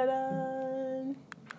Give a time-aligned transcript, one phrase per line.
[0.00, 1.12] Da-da.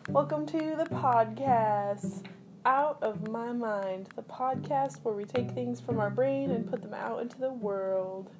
[0.10, 2.26] Welcome to the podcast,
[2.65, 6.81] Out of My Mind, the podcast where we take things from our brain and put
[6.81, 8.31] them out into the world.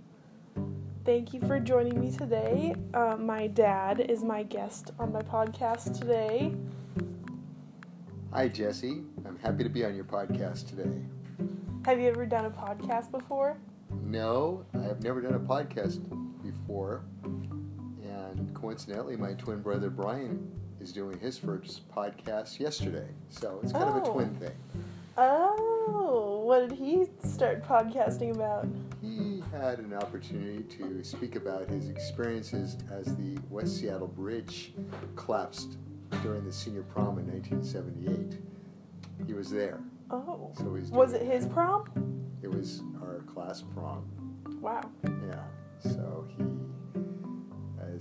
[1.05, 2.73] Thank you for joining me today.
[2.95, 6.52] Uh, my dad is my guest on my podcast today.
[8.33, 9.04] Hi, Jesse.
[9.23, 10.97] I'm happy to be on your podcast today.
[11.86, 13.55] Have you ever done a podcast before?
[14.04, 16.02] No, I have never done a podcast
[16.41, 17.04] before.
[18.31, 20.49] And coincidentally, my twin brother Brian
[20.80, 23.07] is doing his first podcast yesterday.
[23.30, 24.13] So it's kind of a Oh.
[24.13, 24.52] twin thing.
[25.17, 28.67] Oh, what did he start podcasting about?
[29.02, 34.73] He had an opportunity to speak about his experiences as the West Seattle Bridge
[35.16, 35.77] collapsed
[36.23, 38.40] during the senior prom in 1978.
[39.27, 39.79] He was there.
[40.09, 41.85] Oh, So he's was it his prom?
[42.41, 44.05] It was our class prom.
[44.62, 44.90] Wow.
[45.04, 45.43] Yeah.
[45.91, 46.43] So he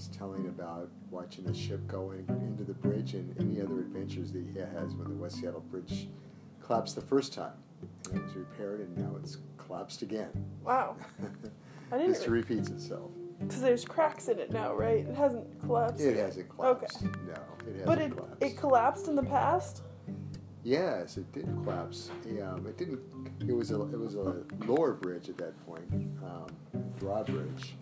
[0.01, 4.43] is telling about watching the ship going into the bridge and any other adventures that
[4.53, 6.09] he has when the West Seattle Bridge
[6.65, 7.53] collapsed the first time.
[8.11, 10.31] And it was repaired and now it's collapsed again.
[10.65, 10.97] Wow.
[11.93, 13.11] I didn't History repeats itself.
[13.41, 15.05] because there's cracks in it now, right?
[15.07, 16.01] It hasn't collapsed.
[16.03, 16.25] It yet.
[16.27, 16.97] hasn't collapsed.
[17.05, 17.11] Okay.
[17.27, 17.33] No,
[17.67, 18.43] it hasn't But it collapsed.
[18.43, 19.83] it collapsed in the past.
[20.63, 22.11] Yes, it did collapse.
[22.43, 23.01] Um, it didn't.
[23.47, 25.91] It was a it was a lower bridge at that point,
[26.23, 26.47] um,
[26.99, 27.77] drawbridge,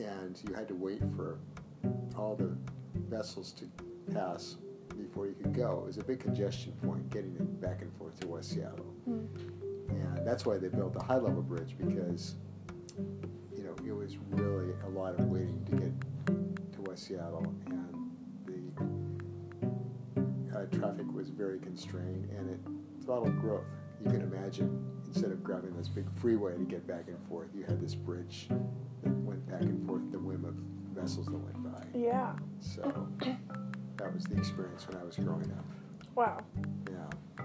[0.00, 1.38] and you had to wait for
[2.16, 2.56] all the
[3.08, 3.64] vessels to
[4.12, 4.56] pass
[4.96, 5.80] before you could go.
[5.82, 9.26] It was a big congestion point getting it back and forth to West Seattle, Hmm.
[9.90, 12.36] and that's why they built the high level bridge because
[13.56, 15.92] you know it was really a lot of waiting to get
[16.72, 18.10] to West Seattle, and
[18.46, 18.72] the
[20.58, 22.60] uh, traffic was very constrained and it
[23.04, 23.64] throttled growth.
[24.02, 24.82] You can imagine
[25.16, 28.48] instead of grabbing this big freeway to get back and forth, you had this bridge
[28.50, 30.54] that went back and forth the whim of
[30.94, 31.82] vessels that went by.
[31.98, 32.34] Yeah.
[32.60, 33.08] So
[33.96, 35.64] that was the experience when I was growing up.
[36.14, 36.40] Wow.
[36.90, 37.44] Yeah.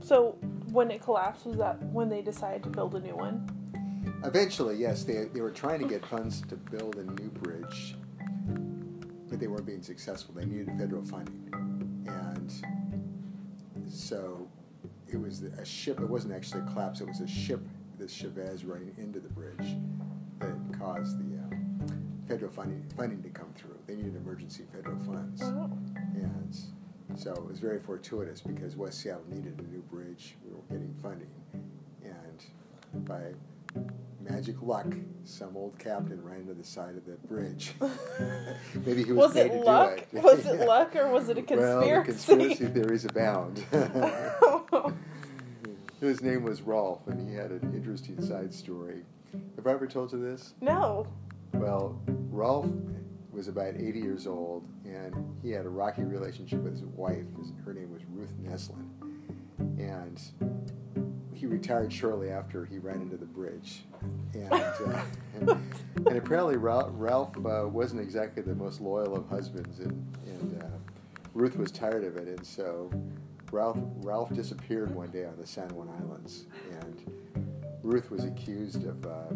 [0.00, 0.36] So
[0.70, 3.48] when it collapsed, was that when they decided to build a new one?
[4.22, 7.96] Eventually, yes, they, they were trying to get funds to build a new bridge,
[9.30, 10.34] but they weren't being successful.
[10.34, 11.50] They needed federal funding.
[12.06, 12.52] And
[13.90, 14.45] so
[15.08, 17.60] it was a ship, it wasn't actually a collapse, it was a ship,
[17.98, 19.76] the Chavez running into the bridge
[20.40, 21.92] that caused the uh,
[22.28, 23.78] federal funding, funding to come through.
[23.86, 25.42] They needed emergency federal funds.
[25.42, 25.70] Oh.
[27.08, 30.36] And so it was very fortuitous because West Seattle needed a new bridge.
[30.44, 31.30] We were getting funding.
[32.02, 33.32] And by
[34.20, 34.92] magic luck,
[35.24, 37.74] some old captain ran into the side of the bridge.
[38.84, 39.96] Maybe he was, Was paid it to luck?
[40.10, 40.24] do it.
[40.24, 41.90] Was it luck or was it a conspiracy?
[41.90, 43.64] Well, conspiracy theories abound.
[46.00, 49.02] His name was Rolf, and he had an interesting side story.
[49.56, 50.54] Have I ever told you this?
[50.60, 51.06] no.
[51.54, 52.66] Well, Rolf
[53.32, 57.24] was about 80 years old, and he had a rocky relationship with his wife.
[57.38, 58.90] His, her name was Ruth Neslund.
[59.78, 60.20] And
[61.32, 63.84] he retired shortly after he ran into the bridge.
[64.34, 65.02] And, uh,
[65.96, 70.66] and apparently, Ralph, Ralph uh, wasn't exactly the most loyal of husbands, and, and uh,
[71.32, 72.28] Ruth was tired of it.
[72.28, 72.90] And so
[73.52, 76.46] Ralph, Ralph disappeared one day on the San Juan Islands,
[76.82, 77.00] and
[77.82, 79.34] Ruth was accused of, uh,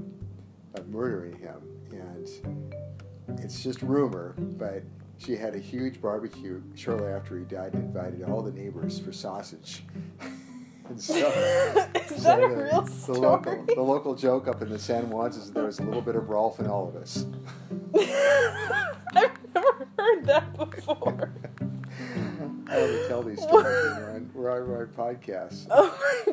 [0.74, 1.60] of murdering him.
[1.92, 4.82] And it's just rumor, but
[5.18, 9.12] she had a huge barbecue shortly after he died and invited all the neighbors for
[9.12, 9.84] sausage.
[10.88, 11.14] and so,
[11.94, 13.18] Is so that a the- real the story?
[13.20, 16.16] local, the local joke up in the San Juans is there was a little bit
[16.16, 17.24] of Rolf in all of us.
[19.14, 21.32] I've never heard that before.
[22.70, 25.66] I only tell these stories when we're on, we're on our podcasts.
[25.70, 26.32] Oh my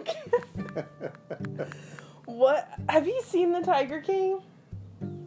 [0.75, 1.67] god.
[2.27, 2.69] What?
[2.89, 4.41] Have you seen the Tiger King?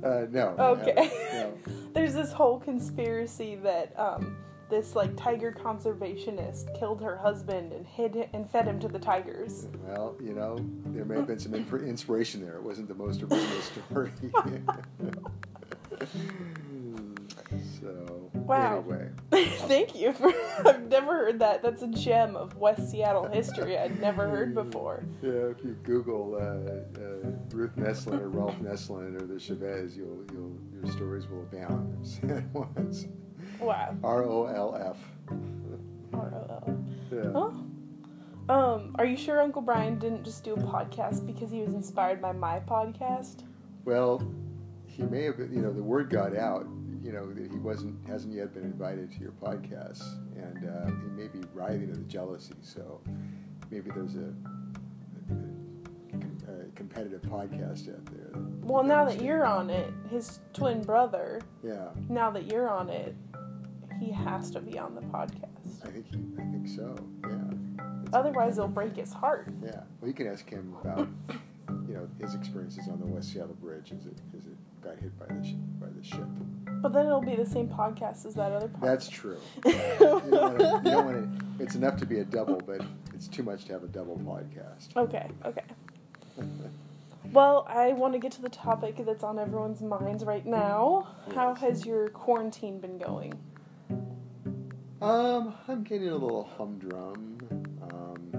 [0.04, 0.54] Uh, no.
[0.58, 1.10] Okay.
[1.32, 1.58] no.
[1.94, 4.36] There's this whole conspiracy that um,
[4.68, 9.66] this like tiger conservationist killed her husband and hid and fed him to the tigers.
[9.86, 12.56] Well, you know, there may have been some inspiration there.
[12.56, 14.12] It wasn't the most original story.
[17.80, 18.19] so,
[18.50, 18.78] Wow.
[18.78, 19.08] anyway.
[19.66, 20.32] Thank you for.
[20.66, 21.62] I've never heard that.
[21.62, 25.04] That's a gem of West Seattle history I'd never heard before.
[25.22, 30.24] Yeah, if you Google uh, uh, Ruth Neslund or Rolf Neslund or the Chavez, you'll,
[30.32, 32.06] you'll, your stories will abound.
[32.06, 33.06] San Juans.
[33.60, 33.96] Wow.
[34.04, 34.96] R O L F.
[36.12, 36.84] R-O-L.
[37.12, 37.20] Yeah.
[37.34, 37.64] Oh.
[38.52, 42.20] Um, are you sure Uncle Brian didn't just do a podcast because he was inspired
[42.20, 43.44] by my podcast?
[43.84, 44.22] Well,
[44.86, 46.66] he may have, been- you know, the word got out,
[47.02, 50.02] you know, that he wasn't, hasn't yet been invited to your podcast,
[50.36, 52.54] and uh, he may be writhing with jealousy.
[52.62, 53.00] So
[53.70, 54.32] maybe there's a,
[55.30, 58.30] a, a competitive podcast out there.
[58.62, 63.14] Well, now that you're on it, his twin brother, Yeah, now that you're on it,
[63.98, 65.84] he has to be on the podcast.
[65.84, 66.94] I think he, I think so.
[67.24, 67.34] Yeah.
[67.34, 69.48] It's- Otherwise, it'll break his heart.
[69.62, 69.80] Yeah.
[70.00, 71.08] Well, you can ask him about,
[71.86, 75.16] you know, his experiences on the West Seattle Bridge as it as it got hit
[75.18, 76.26] by the sh- by the ship.
[76.80, 78.80] But then it'll be the same podcast as that other podcast.
[78.80, 79.38] That's true.
[79.66, 80.30] you don't
[80.84, 81.28] don't wanna,
[81.58, 82.80] it's enough to be a double, but
[83.14, 84.96] it's too much to have a double podcast.
[84.96, 85.64] okay, okay.
[87.32, 91.06] Well, I want to get to the topic that's on everyone's minds right now.
[91.34, 93.34] How has your quarantine been going?
[95.00, 97.38] Um, I'm getting a little humdrum.
[97.92, 98.32] Um,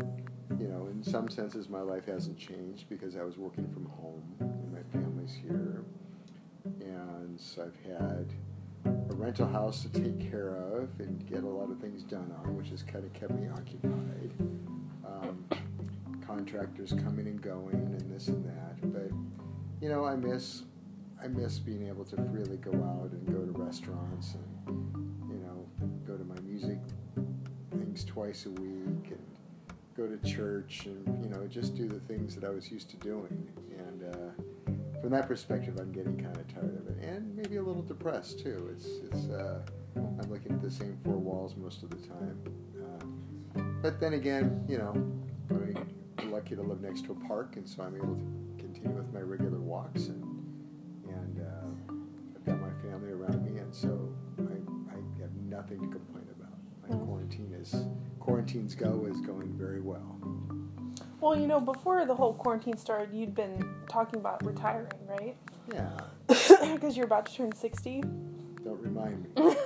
[0.59, 4.23] you know, in some senses, my life hasn't changed because I was working from home
[4.39, 5.85] and my family's here,
[6.63, 8.33] and so I've had
[8.85, 12.55] a rental house to take care of and get a lot of things done on,
[12.55, 14.31] which has kind of kept me occupied.
[15.05, 15.45] Um,
[16.25, 19.11] contractors coming and going and this and that, but
[19.81, 20.63] you know, I miss
[21.23, 25.67] I miss being able to freely go out and go to restaurants and you know
[26.07, 26.79] go to my music
[27.77, 29.25] things twice a week and
[29.95, 32.97] go to church and you know just do the things that I was used to
[32.97, 33.49] doing.
[33.77, 34.43] And uh,
[35.01, 38.39] from that perspective, I'm getting kind of tired of it and maybe a little depressed
[38.39, 38.69] too.
[38.73, 39.61] It's it's uh,
[39.95, 42.39] I'm looking at the same four walls most of the time.
[42.79, 44.91] Uh, but then again, you know,
[45.49, 48.23] I'm lucky to live next to a park, and so I'm able to
[48.63, 50.23] continue with my regular walks and
[51.09, 51.93] and uh,
[52.35, 54.53] I've got my family around me, and so I,
[54.93, 56.51] I have nothing to complain about.
[56.89, 57.05] My Mm.
[57.05, 57.75] quarantine is
[58.19, 60.19] quarantine's go is going very well.
[61.19, 65.35] Well, you know, before the whole quarantine started, you'd been talking about retiring, right?
[65.73, 65.91] Yeah,
[66.73, 68.01] Because you're about to turn 60.
[68.63, 69.55] don't remind me.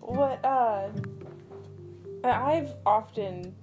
[0.00, 0.88] What, uh,
[2.22, 3.54] I've often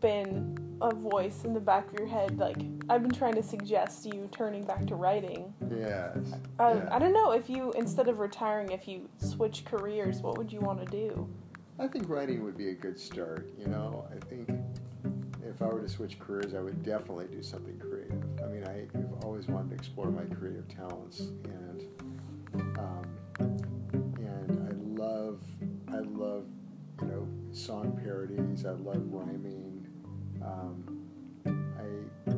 [0.00, 2.56] been a voice in the back of your head, like,
[2.88, 5.52] I've been trying to suggest you turning back to writing.
[5.70, 6.16] Yes.
[6.58, 6.88] Uh, yeah.
[6.90, 10.60] I don't know if you, instead of retiring, if you switch careers, what would you
[10.60, 11.28] want to do?
[11.78, 13.52] I think writing would be a good start.
[13.58, 14.48] You know, I think
[15.42, 18.22] if I were to switch careers, I would definitely do something creative.
[18.42, 21.82] I mean, I, I've always wanted to explore my creative talents, and
[22.78, 23.04] um,
[24.18, 25.42] and I love,
[25.88, 26.46] I love,
[27.02, 28.64] you know, song parodies.
[28.64, 29.86] I love rhyming.
[30.42, 31.06] Um,
[31.46, 32.30] I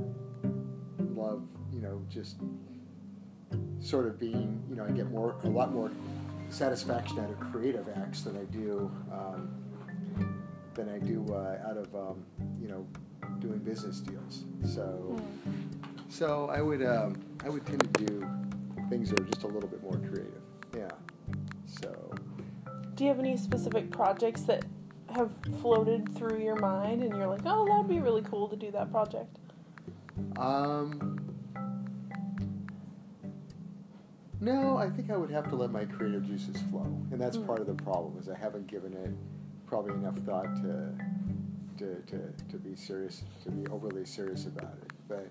[1.03, 2.37] love, you know, just
[3.81, 5.91] sort of being, you know, I get more, a lot more
[6.49, 9.63] satisfaction out of creative acts than I do um,
[10.75, 12.25] than I do uh, out of um,
[12.61, 12.87] you know
[13.41, 14.45] doing business deals.
[14.65, 15.21] So
[16.09, 18.29] so I would um, I would tend to do
[18.89, 20.43] things that are just a little bit more creative.
[20.77, 20.89] Yeah.
[21.67, 22.15] So
[22.95, 24.65] Do you have any specific projects that
[25.15, 28.71] have floated through your mind and you're like, oh, that'd be really cool to do
[28.73, 29.39] that project?
[30.39, 31.19] um,
[34.47, 37.47] no, I think I would have to let my creative juices flow, and that's Mm.
[37.47, 39.11] part of the problem is I haven't given it
[39.67, 40.95] probably enough thought to
[41.79, 42.19] to, to,
[42.51, 44.91] to be serious, to be overly serious about it.
[45.09, 45.29] But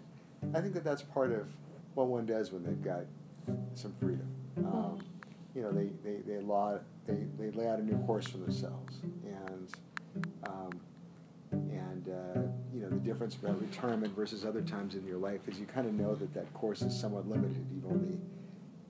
[0.53, 1.47] I think that that's part of
[1.95, 3.05] what one does when they've got
[3.73, 4.27] some freedom.
[4.57, 5.03] Um,
[5.55, 6.77] you know, they, they, they, law,
[7.07, 8.99] they, they lay out a new course for themselves.
[9.25, 9.69] And,
[10.47, 10.79] um,
[11.51, 12.41] and uh,
[12.71, 15.87] you know, the difference about retirement versus other times in your life is you kind
[15.87, 17.65] of know that that course is somewhat limited.
[17.73, 18.19] You've only,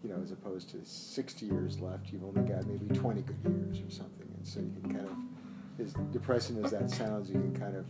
[0.06, 3.80] you know, as opposed to 60 years left, you've only got maybe 20 good years
[3.80, 4.28] or something.
[4.38, 7.88] And so you can kind of, as depressing as that sounds, you can kind of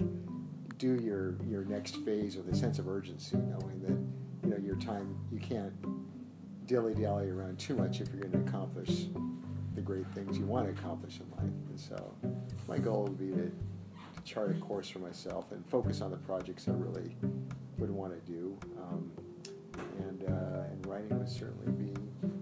[0.78, 4.78] do your your next phase with a sense of urgency, knowing that you know your
[4.78, 5.74] time you can't
[6.68, 9.08] dilly dally around too much if you're going to accomplish
[9.76, 11.54] the great things you want to accomplish in life.
[11.70, 12.16] And so,
[12.68, 13.52] my goal would be to,
[14.16, 17.16] to chart a course for myself and focus on the projects I really
[17.78, 18.58] would want to do.
[18.82, 19.12] Um,
[20.28, 21.94] uh, and writing would certainly be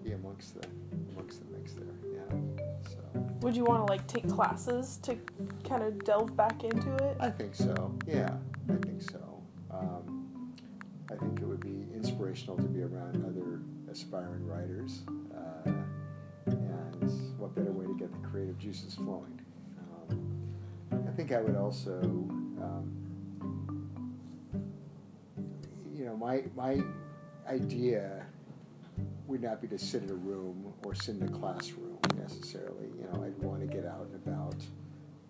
[0.04, 0.68] be amongst the
[1.12, 1.86] amongst the mix there.
[2.14, 2.60] Yeah.
[2.90, 2.98] So.
[3.42, 5.18] Would you want to like take classes to
[5.68, 7.18] kind of delve back into it?
[7.20, 7.94] I think so.
[8.08, 8.36] Yeah,
[8.70, 9.42] I think so.
[9.72, 10.54] Um,
[11.12, 13.62] I think it would be inspirational to be around other
[13.92, 15.02] aspiring writers.
[15.36, 15.72] Uh,
[16.46, 19.40] and what better way to get the creative juices flowing?
[20.10, 22.92] Um, I think I would also, um,
[25.94, 26.82] you know, my my
[27.48, 28.26] idea
[29.28, 32.88] would not be to sit in a room or sit in a classroom necessarily.
[32.98, 34.56] You know, I'd want to get out and about,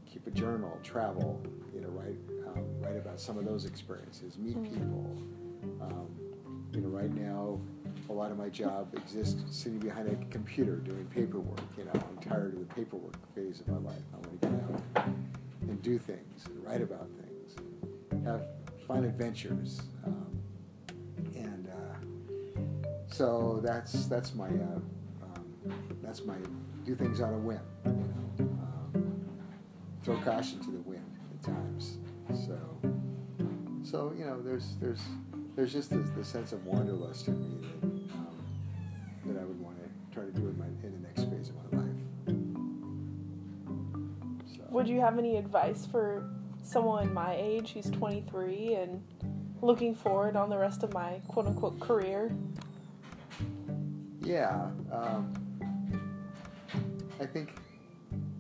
[0.05, 1.41] keep a journal, travel.
[1.74, 2.17] You know, write
[2.48, 4.70] um, write about some of those experiences, meet Mm.
[4.70, 5.17] people.
[5.82, 6.08] Um,
[6.74, 7.60] you know, right now,
[8.10, 11.62] a lot of my job exists sitting behind a computer doing paperwork.
[11.77, 14.01] You know, I'm tired of the paperwork phase of my life.
[14.13, 14.60] I want to get
[14.98, 15.08] out
[15.62, 17.55] and do things and write about things,
[18.12, 18.46] and have
[18.88, 20.23] fun adventures, um,
[23.13, 24.79] so that's that's my uh,
[25.22, 25.46] um,
[26.01, 26.36] that's my
[26.84, 27.60] do things on a whim.
[27.86, 29.25] You know, um,
[30.03, 31.98] throw caution to the wind at times.
[32.34, 32.58] So
[33.84, 35.01] so you know, there's there's
[35.55, 37.84] there's just this, the sense of wanderlust in me that
[38.15, 38.43] um,
[39.27, 41.72] that I would want to try to do in my in the next phase of
[41.72, 41.98] my life.
[44.55, 46.27] So, Would you have any advice for
[46.63, 49.03] someone my age who's 23 and
[49.62, 52.32] looking forward on the rest of my quote unquote career?
[54.24, 55.34] Yeah, um,
[57.20, 57.56] I think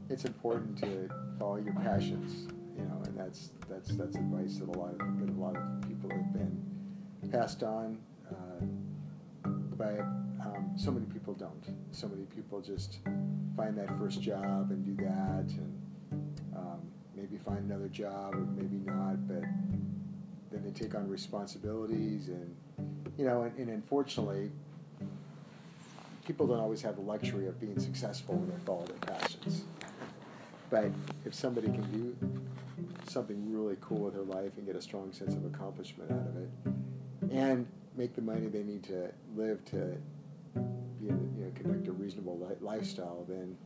[0.09, 2.47] it's important to follow your passions,
[2.77, 5.81] you know, and that's that's that's advice that a lot of that a lot of
[5.85, 6.57] people have been
[7.31, 7.97] passed on,
[8.31, 8.65] uh,
[9.75, 9.99] but
[10.45, 11.65] um, so many people don't.
[11.91, 12.99] So many people just
[13.57, 15.81] find that first job and do that, and
[16.55, 16.79] um,
[17.13, 19.43] maybe find another job or maybe not, but
[20.49, 22.55] then they take on responsibilities, and
[23.17, 24.49] you know, and, and unfortunately
[26.25, 29.63] people don't always have the luxury of being successful when they follow their passions.
[30.69, 30.91] But
[31.25, 32.15] if somebody can do
[33.07, 36.37] something really cool with their life and get a strong sense of accomplishment out of
[36.37, 36.49] it,
[37.31, 39.97] and make the money they need to live to
[40.99, 43.57] be you know, conduct a reasonable li- lifestyle, then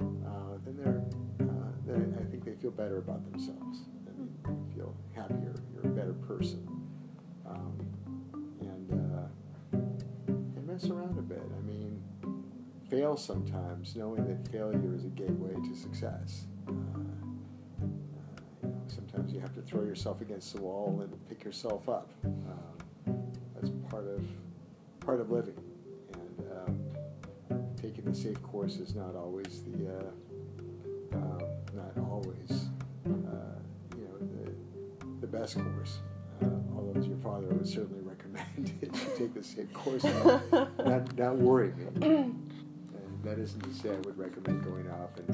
[0.00, 1.02] uh, then they're
[1.48, 3.80] uh, I think they feel better about themselves.
[4.04, 5.54] They feel happier.
[5.74, 6.66] You're a better person.
[7.46, 7.78] Um,
[8.60, 9.78] and uh,
[10.56, 11.40] and mess around a bit.
[11.40, 11.87] I mean,
[12.88, 16.46] fail sometimes, knowing that failure is a gateway to success.
[16.66, 17.84] Uh, uh,
[18.62, 22.10] you know, sometimes you have to throw yourself against the wall and pick yourself up.
[22.24, 23.16] Um,
[23.54, 24.24] that's part of
[25.00, 25.56] part of living,
[26.14, 31.40] and um, taking the safe course is not always the uh, um,
[31.74, 32.68] not always
[33.06, 33.58] uh,
[33.96, 35.98] you know the the best course.
[36.42, 40.86] Uh, although, as your father would certainly recommend that you take the safe course, not,
[40.86, 41.72] not, not worry.
[43.26, 45.30] Isn't to say I would recommend going off and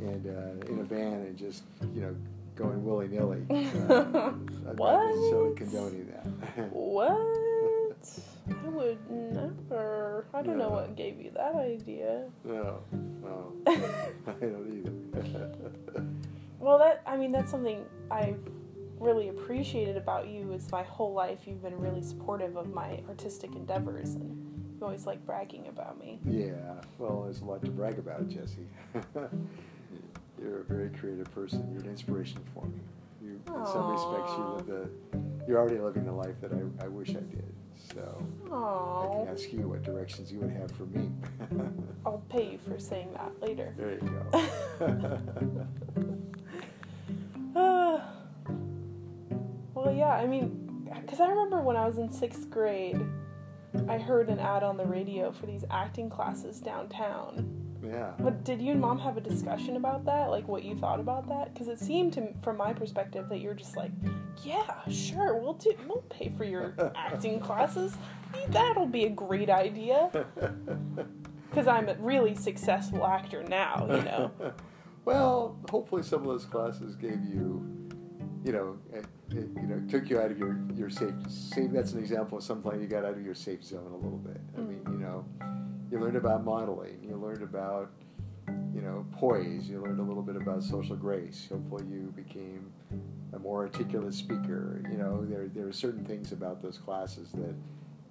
[0.00, 1.62] and uh, in a van and just
[1.94, 2.14] you know
[2.56, 3.44] going willy nilly.
[3.88, 4.32] Uh,
[4.70, 5.56] I'm not necessarily What?
[5.56, 6.70] condoning that.
[6.72, 7.10] What?
[8.64, 10.26] I would never.
[10.34, 12.24] I don't know what gave you that idea.
[12.44, 12.80] no,
[13.22, 14.84] no, I don't
[15.14, 16.06] either.
[16.58, 18.40] Well, that I mean that's something I've
[18.98, 23.54] really appreciated about you is my whole life you've been really supportive of my artistic
[23.54, 24.36] endeavors and
[24.80, 26.20] you always like bragging about me.
[26.24, 26.54] Yeah,
[26.98, 28.66] well, there's a lot to brag about, Jesse.
[30.40, 31.68] you're a very creative person.
[31.72, 32.78] You're an inspiration for me.
[33.22, 34.88] You, in some respects, you live the,
[35.48, 37.52] you're already living the life that I, I wish I did.
[37.92, 38.00] So
[38.46, 41.10] I Oh, can ask you what directions you would have for me.
[42.06, 43.74] I'll pay you for saying that later.
[43.76, 44.38] there you go.
[47.56, 48.00] Uh,
[49.74, 53.00] well, yeah, I mean, because I remember when I was in sixth grade,
[53.88, 57.46] I heard an ad on the radio for these acting classes downtown.
[57.82, 58.12] yeah.
[58.18, 60.30] But did you and mom have a discussion about that?
[60.30, 61.52] Like what you thought about that?
[61.52, 63.90] Because it seemed to, from my perspective, that you're just like,
[64.42, 67.94] yeah, sure, we'll do, we'll pay for your acting classes.
[68.48, 70.26] That'll be a great idea.
[71.50, 74.30] Because I'm a really successful actor now, you know.
[75.06, 77.64] well, hopefully some of those classes gave you,
[78.48, 81.12] you know, it, it, you know, took you out of your your safe.
[81.28, 81.70] Safe.
[81.70, 84.40] That's an example of something you got out of your safe zone a little bit.
[84.56, 85.22] I mean, you know,
[85.92, 86.98] you learned about modeling.
[87.06, 87.90] You learned about,
[88.74, 89.68] you know, poise.
[89.68, 91.46] You learned a little bit about social grace.
[91.50, 92.72] Hopefully, you became
[93.34, 94.82] a more articulate speaker.
[94.90, 97.54] You know, there there are certain things about those classes that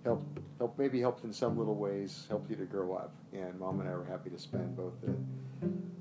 [0.07, 3.13] helped help maybe helped in some little ways helped you to grow up.
[3.33, 5.13] And mom and I were happy to spend both the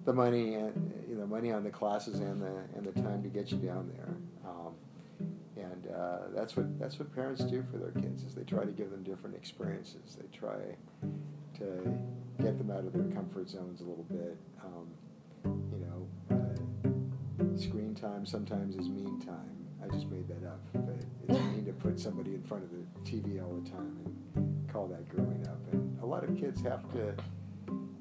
[0.04, 3.28] the money and you know money on the classes and the and the time to
[3.28, 4.16] get you down there.
[4.48, 4.74] Um,
[5.56, 8.72] and uh, that's what that's what parents do for their kids is they try to
[8.72, 10.16] give them different experiences.
[10.20, 10.76] They try
[11.58, 11.98] to
[12.40, 14.36] get them out of their comfort zones a little bit.
[14.64, 14.86] Um,
[15.44, 19.56] you know, uh, screen time sometimes is mean time.
[19.82, 23.10] I just made that up, but it's mean to put somebody in front of the
[23.10, 23.96] TV all the time
[24.36, 25.58] and call that growing up.
[25.72, 27.14] And a lot of kids have to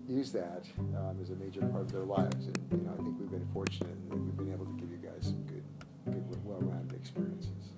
[0.07, 2.47] use that um, as a major part of their lives.
[2.47, 4.91] And you know, I think we've been fortunate in that we've been able to give
[4.91, 5.63] you guys some good,
[6.05, 7.73] good, well-rounded experiences.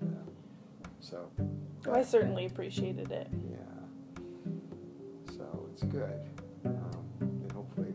[0.00, 1.30] And uh, so,
[1.92, 3.28] I certainly appreciated it.
[3.50, 4.22] yeah.
[5.36, 6.20] So it's good,
[6.64, 7.92] um, and hopefully,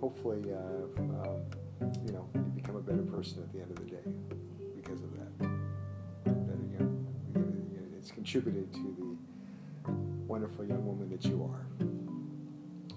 [0.00, 1.40] hopefully, uh, um,
[2.06, 4.35] you know, you become a better person at the end of the day
[8.26, 9.16] contributed to
[9.86, 9.92] the
[10.26, 11.66] wonderful young woman that you are.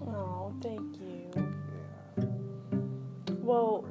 [0.08, 1.30] Oh, thank you.
[2.18, 2.24] Yeah.
[3.38, 3.84] Well,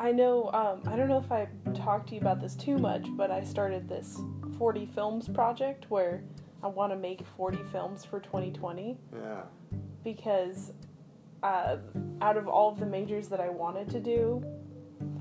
[0.00, 3.06] I know, um, I don't know if I talked to you about this too much,
[3.16, 4.20] but I started this
[4.58, 6.24] 40 films project where
[6.64, 9.42] I want to make 40 films for 2020 Yeah.
[10.02, 10.72] because
[11.44, 11.76] uh,
[12.20, 14.42] out of all of the majors that I wanted to do,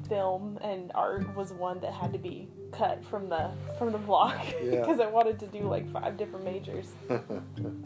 [0.09, 4.37] film and art was one that had to be cut from the from the block
[4.63, 4.79] Yeah.
[4.79, 6.91] because I wanted to do like five different majors.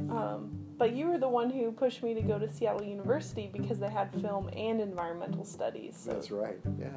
[0.10, 3.80] Um, but you were the one who pushed me to go to Seattle University because
[3.80, 5.98] they had film and environmental studies.
[6.06, 6.58] So That's right.
[6.80, 6.88] Yeah.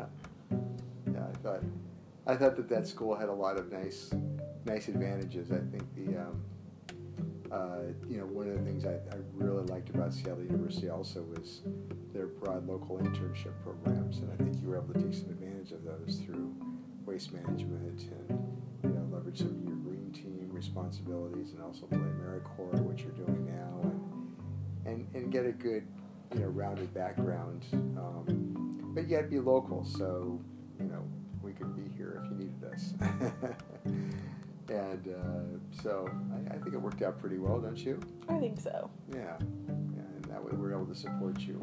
[1.12, 1.24] Yeah.
[1.28, 1.62] I thought,
[2.26, 4.14] I thought that that school had a lot of nice,
[4.64, 5.50] nice advantages.
[5.50, 6.44] I think the, um,
[7.50, 7.78] uh,
[8.08, 11.62] you know, one of the things I, I really liked about Seattle University also was
[12.12, 15.72] their broad local internship programs, and I think you were able to take some advantage
[15.72, 16.54] of those through
[17.06, 21.98] waste management and you know leverage some of your green team responsibilities and also play
[21.98, 25.86] AmeriCorps, what you're doing now, and and, and get a good
[26.34, 29.84] you know rounded background, um, but yet be local.
[29.84, 30.40] So
[30.78, 31.02] you know
[31.42, 32.94] we could be here if you needed us.
[34.68, 37.98] and uh, so I, I think it worked out pretty well, don't you?
[38.28, 38.90] I think so.
[39.12, 41.60] Yeah, yeah, and that way we're able to support you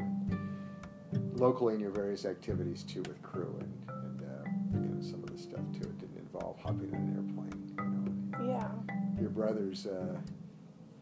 [1.36, 3.57] locally in your various activities too with crew
[6.62, 8.32] hopping on an airplane.
[8.38, 9.20] You know, Yeah.
[9.20, 10.16] your brothers, uh,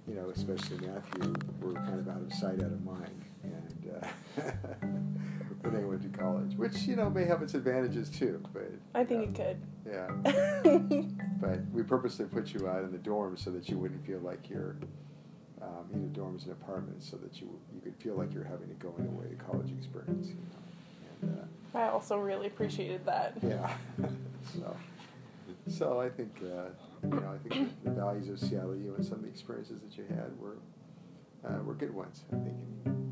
[0.08, 4.06] you know, especially Matthew, were kind of out of sight, out of mind, and uh,
[5.62, 8.40] when they went to college, which you know may have its advantages too.
[8.52, 9.60] But I think it could.
[9.86, 11.02] yeah,
[11.40, 14.48] but we purposely put you out in the dorms so that you wouldn't feel like
[14.48, 14.76] you're
[15.60, 18.68] um, in the dorms and apartments, so that you you could feel like you're having
[18.68, 20.28] to go in a way to college experience.
[20.28, 21.32] You know?
[21.34, 23.34] and, uh, I also really appreciated that.
[23.42, 23.70] yeah.
[24.54, 24.76] so,
[25.68, 26.70] so I think uh,
[27.04, 29.96] you know I think the, values of Seattle U and some of the experiences that
[29.96, 30.58] you had were
[31.46, 32.24] uh, were good ones.
[32.32, 32.56] I think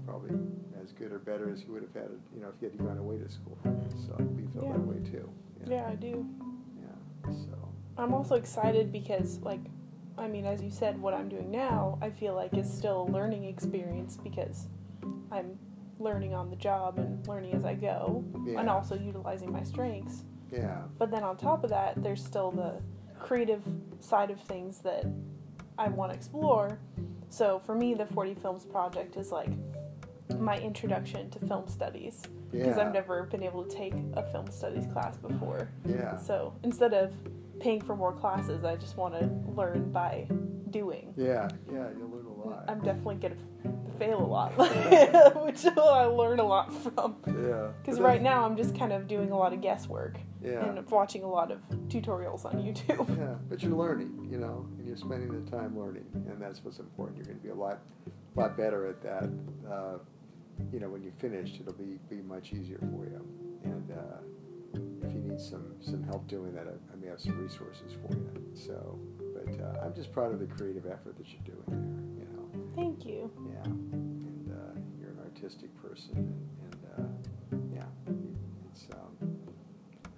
[0.07, 0.37] probably
[0.83, 2.99] as good or better as you would have had you know if you had gone
[2.99, 3.59] away to school.
[4.07, 4.73] So we feel Yeah.
[4.73, 5.29] that way too.
[5.67, 6.27] Yeah, I do.
[6.81, 7.33] Yeah.
[7.33, 7.57] So
[7.97, 9.61] I'm also excited because, like,
[10.19, 13.11] I mean, as you said, what I'm doing now, I feel like is still a
[13.11, 14.69] learning experience because
[15.31, 15.59] I'm
[15.99, 18.25] learning on the job and learning as I go,
[18.59, 20.25] and also utilizing my strengths.
[20.55, 20.83] Yeah.
[20.99, 22.81] But then on top of that, there's still the
[23.19, 23.63] creative
[24.01, 25.05] side of things that
[25.79, 26.79] I want to explore.
[27.29, 29.51] So for me, the 40 Films Project is like
[30.39, 32.87] my introduction to film studies because Yeah.
[32.87, 35.69] I've never been able to take a film studies class before.
[35.85, 36.17] Yeah.
[36.17, 37.13] So instead of
[37.61, 40.27] paying for more classes, I just want to learn by
[40.71, 41.13] doing.
[41.17, 41.49] Yeah.
[41.73, 41.89] Yeah.
[41.99, 42.65] You'll learn a lot.
[42.69, 44.53] I'm definitely going to fail a lot,
[45.45, 47.17] which I learn a lot from.
[47.27, 47.69] yeah.
[47.83, 50.65] Because right now I'm just kind of doing a lot of guesswork Yeah.
[50.69, 53.17] and watching a lot of tutorials on YouTube.
[53.19, 56.79] Yeah, but you're learning, you know, and you're spending the time learning, and that's what's
[56.79, 57.17] important.
[57.19, 57.81] You're going to be a lot,
[58.37, 59.31] lot better at that.
[59.71, 59.99] Uh,
[60.73, 63.21] you know, when you finish, it'll be be much easier for you.
[63.65, 64.77] And uh,
[65.07, 68.13] if you need some some help doing that, I, I may have some resources for
[68.15, 68.31] you.
[68.55, 68.99] So,
[69.35, 72.25] but uh, I'm just proud of the creative effort that you're doing there.
[72.25, 72.34] You know,
[72.77, 73.31] Thank you.
[73.49, 77.85] yeah, and uh, you're an artistic person, and, and uh, yeah,
[78.71, 78.87] it's.
[78.93, 79.37] Um,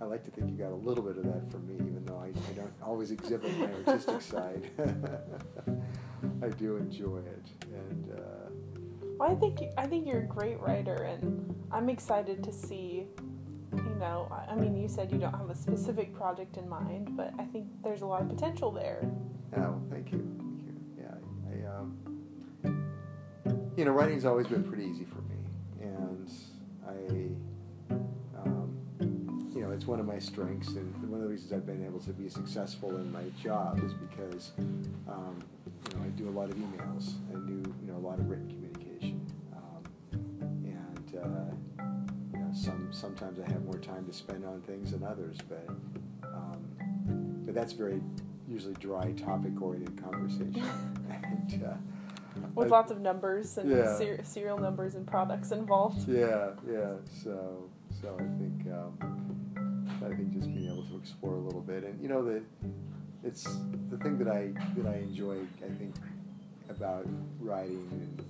[0.00, 2.18] I like to think you got a little bit of that from me, even though
[2.18, 4.70] I, I don't always exhibit my artistic side.
[6.42, 8.50] I do enjoy it, and uh,
[9.18, 13.06] Well, I think I think you're a great writer, and I'm excited to see.
[13.74, 17.32] You know, I- mean, you said you don't have a specific project in mind, but
[17.38, 19.06] I think there's a lot of potential there.
[19.52, 20.20] yeah, thank you,
[23.76, 25.36] you know, writing's always been pretty easy for me,
[25.82, 26.30] and
[26.88, 27.92] I,
[28.42, 31.84] um, you know, it's one of my strengths, and one of the reasons I've been
[31.84, 34.52] able to be successful in my job is because,
[35.08, 35.44] um,
[35.90, 38.30] you know, I do a lot of emails and do, you know, a lot of
[38.30, 39.20] written communication,
[39.54, 39.84] um,
[40.64, 41.84] and uh,
[42.32, 45.68] you know, some sometimes I have more time to spend on things than others, but
[46.24, 48.00] um, but that's very
[48.48, 50.64] usually dry topic oriented conversation,
[51.10, 51.62] and.
[51.62, 51.74] Uh,
[52.54, 53.96] With I- lots of numbers and Yeah.
[53.96, 56.08] ser- serial numbers and products involved.
[56.08, 56.94] Yeah, yeah.
[57.22, 57.68] So,
[58.00, 58.98] so I think um,
[60.04, 62.42] I think just being able to explore a little bit, and you know that
[63.24, 63.44] it's
[63.88, 65.38] the thing that I that I enjoy.
[65.64, 65.94] I think
[66.68, 67.06] about
[67.40, 68.24] writing and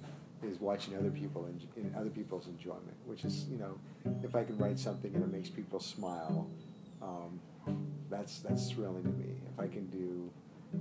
[0.53, 3.79] is watching other people and in other people's enjoyment, which is you know
[4.23, 6.49] if I can write something and it makes people smile,
[7.03, 7.41] um,
[8.11, 9.35] that's that's thrilling to me.
[9.53, 10.31] If I can do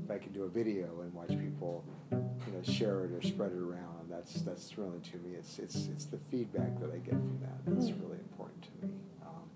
[0.03, 3.51] if I can do a video and watch people you know share it or spread
[3.51, 5.35] it around, that's that's thrilling to me.
[5.37, 8.01] It's it's it's the feedback that I get from that that's Mm.
[8.01, 8.93] really important to me,
[9.25, 9.49] um,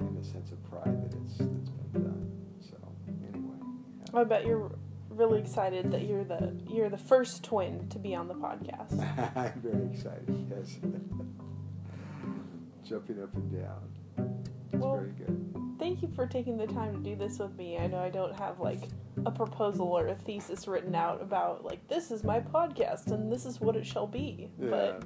[0.00, 2.30] and the sense of pride that it's that's been done.
[2.60, 2.76] So
[3.32, 3.56] anyway,
[4.14, 4.72] I bet you're
[5.10, 8.98] really excited that you're the you're the first twin to be on the podcast.
[9.36, 10.46] I'm very excited.
[10.50, 10.78] Yes,
[12.84, 13.88] jumping up and down.
[14.72, 15.44] It's Well- very good.
[15.78, 17.78] Thank you for taking the time to do this with me.
[17.78, 18.80] I know I don't have like
[19.24, 23.46] a proposal or a thesis written out about like this is my podcast and this
[23.46, 24.50] is what it shall be.
[24.60, 24.70] Yeah.
[24.70, 25.04] But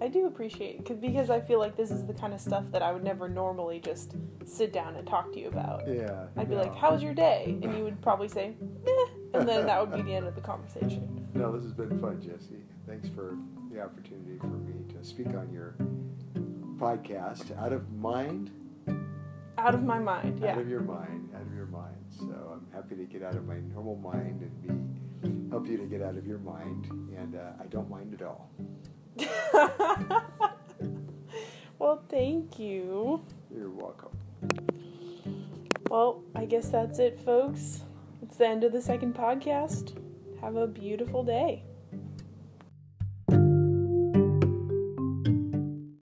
[0.00, 2.64] I do appreciate it 'cause- because I feel like this is the kind of stuff
[2.72, 5.86] that I would never normally just sit down and talk to you about.
[5.88, 6.26] yeah.
[6.36, 6.62] I'd be no.
[6.62, 9.96] like, "How was your day?" and you would probably say, "Eh," and then that would
[9.96, 11.14] be the end of the conversation.
[11.34, 12.64] No, this has been fun, Jesse.
[12.86, 13.36] Thanks for
[13.70, 15.76] the opportunity for me to speak on your
[16.78, 17.56] podcast.
[17.58, 18.50] Out of mind,
[19.58, 20.52] Out of my mind, yeah.
[20.52, 21.96] out of your mind, out of your mind.
[22.16, 24.70] So I'm happy to get out of my normal mind and be
[25.50, 26.86] help you to get out of your mind,
[27.16, 28.50] and uh, I don't mind at all.
[31.78, 33.22] well, thank you.
[33.52, 34.16] You're welcome.
[35.90, 37.82] Well, I guess that's it, folks.
[38.22, 39.98] It's the end of the second podcast.
[40.40, 41.64] Have a beautiful day.